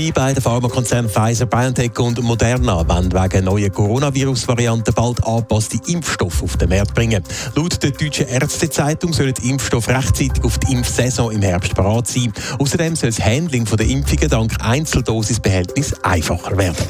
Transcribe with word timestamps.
Die 0.00 0.12
beiden 0.12 0.42
Pharmakonzerne 0.42 1.10
Pfizer, 1.10 1.44
BioNTech 1.44 1.98
und 1.98 2.22
Moderna 2.22 2.88
wollen 2.88 3.12
wegen 3.12 3.44
neuer 3.44 3.68
Coronavirus-Varianten 3.68 4.94
bald 4.94 5.22
angepasste 5.26 5.78
Impfstoffe 5.88 6.42
auf 6.42 6.56
den 6.56 6.70
Markt 6.70 6.94
bringen. 6.94 7.22
Laut 7.54 7.82
der 7.82 7.90
Deutschen 7.90 8.26
Ärztezeitung 8.26 9.12
sollen 9.12 9.34
die 9.34 9.50
Impfstoffe 9.50 9.88
rechtzeitig 9.88 10.42
auf 10.42 10.56
die 10.56 10.72
Impfsaison 10.72 11.32
im 11.32 11.42
Herbst 11.42 11.74
parat 11.74 12.06
sein. 12.06 12.32
Außerdem 12.58 12.96
soll 12.96 13.10
das 13.10 13.20
Handling 13.20 13.66
der 13.66 13.86
Impfungen 13.86 14.30
dank 14.30 14.56
Einzeldosisbehältnis 14.60 15.92
einfacher 16.02 16.56
werden. 16.56 16.86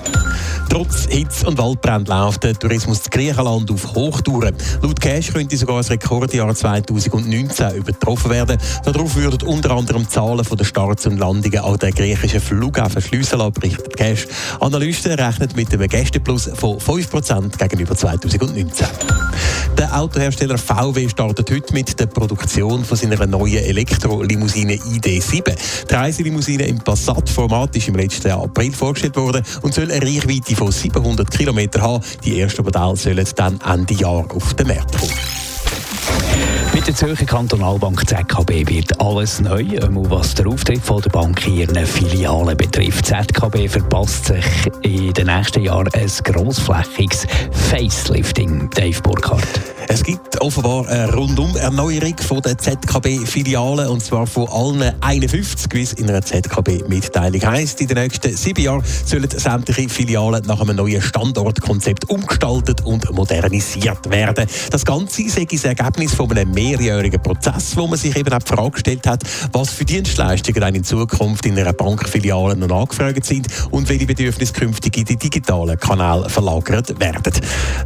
Trotz 0.70 1.06
Hitze 1.06 1.48
und 1.48 1.59
Waldbrand 1.59 2.06
läuft 2.06 2.45
der 2.45 2.55
Tourismus 2.55 3.01
in 3.06 3.11
Griechenland 3.11 3.73
auf 3.73 3.92
Hochtouren. 3.92 4.55
Laut 4.83 5.01
Cash 5.01 5.33
könnte 5.33 5.56
sogar 5.56 5.79
das 5.79 5.91
Rekordjahr 5.91 6.55
2019 6.55 7.75
übertroffen 7.75 8.31
werden. 8.31 8.56
Darauf 8.84 9.17
würden 9.17 9.48
unter 9.48 9.73
anderem 9.73 10.09
Zahlen 10.09 10.45
von 10.45 10.56
der 10.56 10.65
Starts 10.65 11.09
und 11.09 11.19
Landungen 11.19 11.59
an 11.59 11.77
den 11.77 11.92
griechischen 11.92 12.41
Flughäfen 12.41 13.00
schliessen 13.03 13.39
lassen, 13.39 13.53
berichtet 13.53 13.97
Cash. 13.97 14.27
Analysten 14.61 15.13
rechnen 15.13 15.49
mit 15.55 15.73
einem 15.73 15.89
Gästeplus 15.89 16.51
von 16.55 16.79
5% 16.79 17.57
gegenüber 17.59 17.97
2019. 17.97 18.87
Der 19.79 19.97
Autohersteller 19.99 20.59
VW 20.59 21.09
startet 21.09 21.51
heute 21.51 21.73
mit 21.73 21.99
der 21.99 22.07
Produktion 22.07 22.85
von 22.85 22.97
seiner 22.97 23.27
neuen 23.27 23.65
Elektrolimousine 23.65 24.75
ID7. 24.75 25.55
Die 25.89 25.95
Reiselimousine 25.95 26.67
im 26.67 26.79
Passat-Format 26.79 27.77
ist 27.77 27.89
im 27.89 27.97
letzten 27.97 28.31
April 28.31 28.73
vorgestellt 28.73 29.17
worden 29.17 29.42
und 29.62 29.73
soll 29.73 29.91
eine 29.91 30.03
Reichweite 30.03 30.55
von 30.55 30.70
700 30.70 31.31
km 31.31 31.81
haben. 31.81 32.05
Die 32.25 32.41
ersten 32.41 32.64
Modelle 32.64 32.97
sollen 32.97 33.29
dann 33.37 33.61
Ende 33.61 33.95
Jahr 33.95 34.27
auf 34.35 34.55
den 34.55 34.67
Markt 34.67 34.98
kommen. 34.98 35.39
Der 36.91 36.96
Zürcher 36.96 37.24
Kantonalbank 37.24 38.05
ZKB 38.05 38.69
wird 38.69 39.00
alles 39.00 39.41
neu, 39.41 39.64
was 40.08 40.34
der 40.34 40.48
Auftritt 40.48 40.83
von 40.83 41.00
der 41.00 41.10
Bank 41.10 41.46
in 41.46 41.58
ihren 41.58 41.86
Filialen 41.86 42.56
betrifft. 42.56 43.06
ZKB 43.06 43.69
verpasst 43.69 44.24
sich 44.27 44.44
in 44.83 45.12
den 45.12 45.28
nächsten 45.28 45.62
Jahren 45.62 45.88
ein 45.94 46.11
grossflächiges 46.24 47.28
Facelifting. 47.52 48.68
Dave 48.70 49.00
Burkhardt. 49.02 49.80
Es 49.92 50.05
gibt 50.05 50.41
offenbar 50.41 50.86
eine 50.86 51.12
Rundum-Erneuerung 51.12 52.14
der 52.44 52.56
ZKB-Filialen 52.56 53.88
und 53.88 54.00
zwar 54.00 54.24
von 54.24 54.46
allen 54.46 54.94
51, 55.00 55.69
wie 55.72 55.83
es 55.83 55.94
in 55.94 56.08
einer 56.08 56.22
ZKB-Mitteilung 56.22 57.42
heisst. 57.42 57.80
In 57.80 57.88
den 57.88 57.96
nächsten 57.96 58.36
sieben 58.36 58.62
Jahren 58.62 58.84
sollen 59.05 59.28
sämtliche 59.28 59.88
Filialen 59.88 60.46
nach 60.46 60.61
einem 60.61 60.77
neuen 60.77 61.02
Standortkonzept 61.02 62.08
umgestaltet 62.08 62.83
und 62.83 63.11
modernisiert 63.12 64.08
werden. 64.08 64.46
Das 64.70 64.84
Ganze 64.84 65.28
sei 65.28 65.44
das 65.50 65.64
Ergebnis 65.64 66.14
von 66.14 66.30
einem 66.30 66.52
mehrjährigen 66.52 67.20
Prozess, 67.20 67.77
wo 67.77 67.88
man 67.88 67.98
sich 67.98 68.16
eben 68.16 68.33
auch 68.33 68.38
die 68.38 68.55
Frage 68.55 68.70
gestellt 68.70 69.08
hat, 69.08 69.24
was 69.50 69.70
für 69.70 69.84
Dienstleistungen 69.84 70.72
in 70.72 70.84
Zukunft 70.84 71.46
in 71.46 71.58
einer 71.58 71.72
Bankfiliale 71.72 72.55
noch 72.55 72.83
angefragt 72.83 73.24
sind 73.27 73.48
und 73.72 73.88
welche 73.88 74.06
Bedürfnisse 74.06 74.52
künftig 74.52 74.96
in 74.98 75.05
die 75.05 75.16
digitalen 75.16 75.77
Kanäle 75.80 76.28
verlagert 76.28 77.00
werden. 77.00 77.33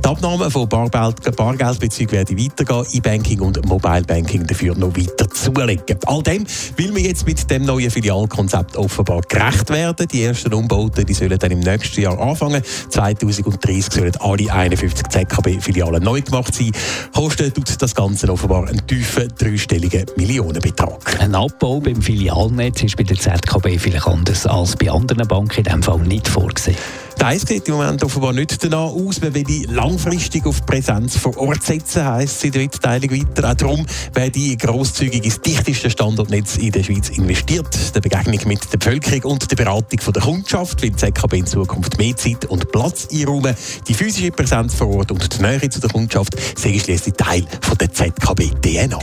Die 0.05 0.07
Abnahme 0.07 0.51
von 0.51 0.69
Bargeld, 0.69 1.35
Bargeld 1.35 1.94
Beziehung 1.95 2.11
werde 2.11 2.37
weitergehen, 2.37 2.87
E-Banking 2.93 3.41
und 3.41 3.67
Mobile 3.67 4.03
Banking 4.03 4.45
dafür 4.45 4.75
noch 4.75 4.97
weiter 4.97 5.31
zulegen. 5.31 5.97
All 6.07 6.23
dem 6.25 6.45
will 6.77 6.91
man 6.91 7.05
jetzt 7.05 7.25
mit 7.25 7.49
dem 7.49 7.65
neuen 7.65 7.89
Filialkonzept 7.89 8.77
offenbar 8.77 9.21
gerecht 9.29 9.71
werden. 9.71 10.09
Die 10.09 10.25
ersten 10.25 10.53
Umbauten 10.53 11.07
die 11.07 11.15
sollen 11.15 11.39
dann 11.39 11.53
im 11.53 11.61
nächsten 11.61 12.01
Jahr 12.01 12.19
anfangen. 12.19 12.63
2030 12.91 13.93
sollen 13.93 14.17
alle 14.17 14.53
51 14.53 15.07
ZKB-Filialen 15.09 16.03
neu 16.03 16.21
gemacht 16.21 16.53
sein. 16.53 16.73
Kosten 17.15 17.55
tut 17.55 17.81
das 17.81 17.95
Ganze 17.95 18.29
offenbar 18.29 18.67
einen 18.67 18.85
tiefen 18.87 19.33
dreistelligen 19.39 20.07
Millionenbetrag. 20.17 21.21
Ein 21.21 21.37
Abbau 21.37 21.79
beim 21.79 22.03
Filialnetz 22.03 22.83
ist 22.83 22.97
bei 22.97 23.05
der 23.05 23.19
ZKB 23.19 23.79
vielleicht 23.79 24.09
anders 24.09 24.47
als 24.47 24.75
bei 24.75 24.91
anderen 24.91 25.29
Banken 25.29 25.59
in 25.59 25.65
diesem 25.65 25.83
Fall 25.83 26.01
nicht 26.01 26.27
vorgesehen. 26.27 26.77
Das 27.19 27.43
sieht 27.43 27.69
im 27.69 27.75
Moment 27.75 28.03
offenbar 28.03 28.33
nicht 28.33 28.63
danach 28.63 28.91
aus. 28.91 29.21
Man 29.21 29.35
will 29.35 29.67
langfristig 29.71 30.47
auf 30.47 30.65
Präsenz 30.67 31.17
vor 31.17 31.37
Ort 31.39 31.63
setzen, 31.63 32.05
heisst 32.05 32.39
es 32.39 32.45
in 32.45 32.53
der 32.53 32.63
Mitteilung 32.63 33.11
weiter. 33.11 33.51
Auch 33.51 33.55
darum 33.55 33.87
werde 34.13 34.57
grosszügig 34.57 35.25
ins 35.25 35.41
dichteste 35.41 35.91
Standortnetz 35.91 36.57
in 36.57 36.73
der 36.73 36.83
Schweiz 36.83 37.11
investiert. 37.11 37.95
Der 37.95 38.01
Begegnung 38.01 38.41
mit 38.47 38.73
der 38.73 38.79
Bevölkerung 38.79 39.33
und 39.33 39.51
der 39.51 39.57
Beratung 39.57 40.13
der 40.13 40.23
Kundschaft 40.23 40.83
will 40.83 40.91
die 40.91 40.97
ZKB 40.97 41.33
in 41.35 41.47
Zukunft 41.47 41.99
mehr 41.99 42.17
Zeit 42.17 42.45
und 42.47 42.71
Platz 42.71 43.09
einräumen. 43.13 43.55
Die 43.89 43.95
physische 43.95 44.31
Präsenz 44.31 44.75
vor 44.75 44.89
Ort 44.89 45.11
und 45.11 45.39
die 45.39 45.43
Nähe 45.43 45.69
zu 45.69 45.81
der 45.81 45.91
Kundschaft 45.91 46.37
sind 46.59 46.81
schließlich 46.81 47.15
Teil 47.15 47.47
von 47.61 47.79
der 47.79 47.93
ZKB-DNA. 47.93 48.99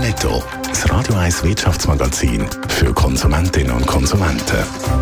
Netto, 0.00 0.42
das 0.68 0.90
Radio 0.90 1.14
1 1.14 1.44
Wirtschaftsmagazin 1.44 2.44
für 2.68 2.92
Konsumentinnen 2.92 3.72
und 3.72 3.86
Konsumenten. 3.86 5.01